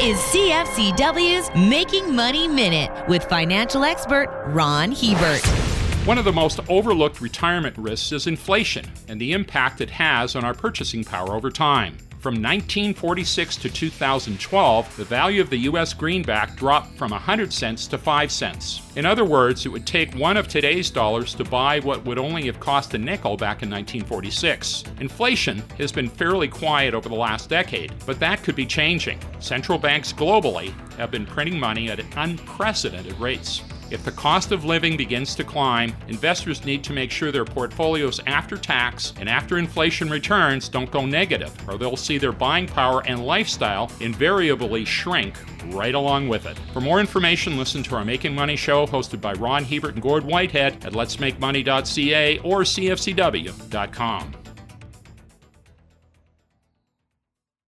[0.00, 5.44] is CFCW's Making Money Minute with financial expert Ron Hebert.
[6.06, 10.44] One of the most overlooked retirement risks is inflation and the impact it has on
[10.44, 11.96] our purchasing power over time.
[12.20, 17.96] From 1946 to 2012, the value of the US greenback dropped from 100 cents to
[17.96, 18.82] 5 cents.
[18.96, 22.46] In other words, it would take one of today's dollars to buy what would only
[22.46, 24.82] have cost a nickel back in 1946.
[24.98, 29.20] Inflation has been fairly quiet over the last decade, but that could be changing.
[29.38, 33.62] Central banks globally have been printing money at unprecedented rates.
[33.90, 38.20] If the cost of living begins to climb, investors need to make sure their portfolios
[38.26, 43.02] after tax and after inflation returns don't go negative, or they'll see their buying power
[43.06, 45.34] and lifestyle invariably shrink
[45.68, 46.58] right along with it.
[46.74, 50.24] For more information, listen to our Making Money show hosted by Ron Hebert and Gord
[50.24, 54.32] Whitehead at letsmakemoney.ca or cfcw.com.